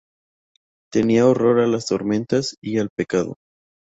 [0.91, 3.35] Tenía horror a las tormentas y al pecado.